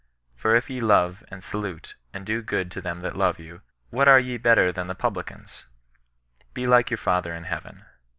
For 0.33 0.55
if 0.55 0.67
ye 0.67 0.79
love, 0.79 1.23
and 1.27 1.43
salute, 1.43 1.95
and 2.11 2.25
do 2.25 2.41
good 2.41 2.71
to 2.71 2.81
them 2.81 3.01
that 3.01 3.15
love 3.15 3.37
you, 3.37 3.61
what 3.91 4.07
are 4.07 4.19
ye 4.19 4.37
better 4.37 4.71
than 4.71 4.87
the 4.87 4.95
publicans 4.95 5.65
% 6.09 6.53
Be 6.55 6.65
like 6.65 6.89
your 6.89 6.97
Father 6.97 7.35
inHeaven. 7.35 7.85